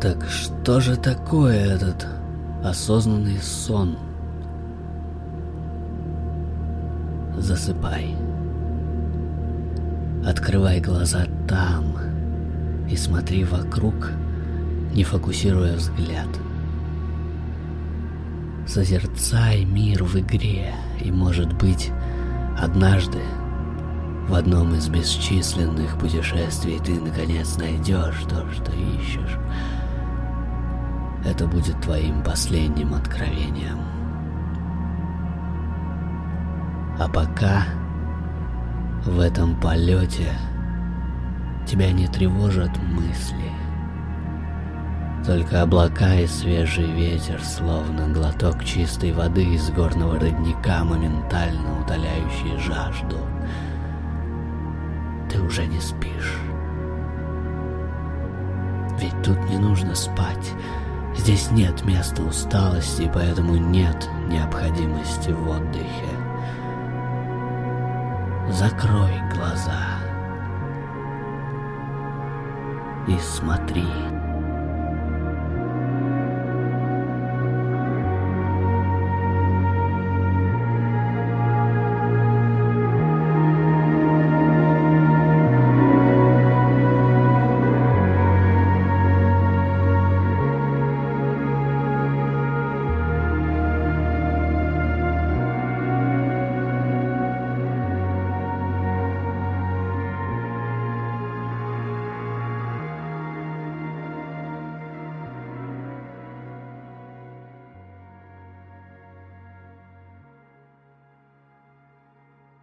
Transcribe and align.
Так 0.00 0.28
что 0.28 0.78
же 0.78 0.96
такое 0.96 1.74
этот 1.74 2.06
осознанный 2.62 3.38
сон? 3.38 3.98
Засыпай. 7.36 8.14
Открывай 10.24 10.80
глаза 10.80 11.26
там 11.48 11.96
и 12.88 12.96
смотри 12.96 13.42
вокруг, 13.42 14.12
не 14.94 15.02
фокусируя 15.02 15.74
взгляд. 15.74 16.28
Созерцай 18.68 19.64
мир 19.64 20.04
в 20.04 20.16
игре, 20.16 20.74
и, 21.02 21.10
может 21.10 21.52
быть, 21.54 21.90
однажды 22.56 23.18
в 24.28 24.34
одном 24.34 24.74
из 24.74 24.88
бесчисленных 24.88 25.98
путешествий 25.98 26.78
ты 26.84 27.00
наконец 27.00 27.56
найдешь 27.56 28.22
то, 28.28 28.46
что 28.52 28.70
ищешь. 28.72 29.38
Это 31.24 31.46
будет 31.46 31.80
твоим 31.80 32.22
последним 32.22 32.94
откровением. 32.94 33.78
А 36.98 37.08
пока 37.08 37.64
в 39.04 39.20
этом 39.20 39.54
полете 39.60 40.32
тебя 41.66 41.92
не 41.92 42.06
тревожат 42.08 42.70
мысли. 42.78 43.52
Только 45.24 45.62
облака 45.62 46.14
и 46.14 46.26
свежий 46.26 46.90
ветер, 46.90 47.42
словно 47.42 48.08
глоток 48.08 48.64
чистой 48.64 49.12
воды 49.12 49.44
из 49.44 49.70
горного 49.70 50.18
родника, 50.18 50.84
моментально 50.84 51.80
утоляющий 51.82 52.56
жажду. 52.58 53.18
Ты 55.30 55.40
уже 55.42 55.66
не 55.66 55.80
спишь. 55.80 56.38
Ведь 58.98 59.22
тут 59.22 59.38
не 59.50 59.58
нужно 59.58 59.94
спать. 59.94 60.54
Здесь 61.28 61.50
нет 61.50 61.84
места 61.84 62.22
усталости, 62.22 63.10
поэтому 63.12 63.56
нет 63.56 64.08
необходимости 64.28 65.28
в 65.28 65.46
отдыхе. 65.46 66.08
Закрой 68.48 69.12
глаза 69.34 69.98
и 73.06 73.18
смотри. 73.20 73.84